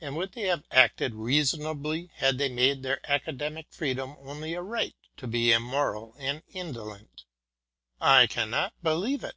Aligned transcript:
and 0.00 0.14
would 0.14 0.30
they 0.34 0.42
have 0.42 0.62
acted 0.70 1.16
reasonably 1.16 2.06
had 2.18 2.38
they 2.38 2.48
made 2.48 2.84
their 2.84 3.00
Academic 3.10 3.66
Freedom 3.72 4.14
only 4.20 4.54
a 4.54 4.62
right 4.62 4.94
to 5.16 5.26
be 5.26 5.50
immoral 5.50 6.14
and 6.16 6.44
indolent? 6.52 7.24
I 8.00 8.28
cannot 8.28 8.80
believe 8.84 9.24
it. 9.24 9.34